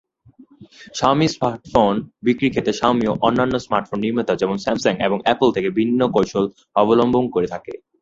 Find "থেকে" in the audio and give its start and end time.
5.51-5.69